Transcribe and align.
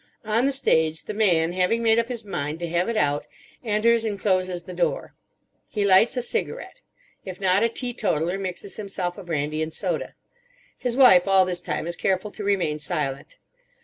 On 0.25 0.47
the 0.47 0.51
stage 0.51 1.03
the 1.03 1.13
man, 1.13 1.51
having 1.53 1.83
made 1.83 1.99
up 1.99 2.07
his 2.07 2.25
mind—to 2.25 2.67
have 2.69 2.89
it 2.89 2.97
out, 2.97 3.27
enters 3.63 4.03
and 4.03 4.19
closes 4.19 4.63
the 4.63 4.73
door. 4.73 5.13
He 5.69 5.85
lights 5.85 6.17
a 6.17 6.23
cigarette; 6.23 6.81
if 7.23 7.39
not 7.39 7.61
a 7.61 7.69
teetotaller 7.69 8.39
mixes 8.39 8.77
himself 8.77 9.19
a 9.19 9.23
brandy 9.23 9.61
and 9.61 9.71
soda. 9.71 10.15
His 10.79 10.95
wife 10.95 11.27
all 11.27 11.45
this 11.45 11.61
time 11.61 11.85
is 11.85 11.95
careful 11.95 12.31
to 12.31 12.43
remain 12.43 12.79
silent. 12.79 13.37